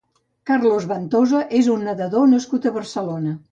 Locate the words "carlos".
0.49-0.87